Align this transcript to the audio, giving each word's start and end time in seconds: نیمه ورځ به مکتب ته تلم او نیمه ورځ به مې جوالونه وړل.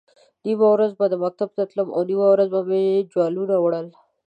نیمه 0.45 0.67
ورځ 0.73 0.91
به 0.99 1.05
مکتب 1.23 1.49
ته 1.57 1.63
تلم 1.69 1.87
او 1.95 2.01
نیمه 2.09 2.27
ورځ 2.33 2.49
به 2.53 2.61
مې 2.69 2.83
جوالونه 3.11 3.55
وړل. 3.59 3.87